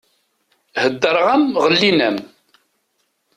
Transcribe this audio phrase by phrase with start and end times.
[0.83, 2.17] Heddeṛeɣ-am ɣellin-am!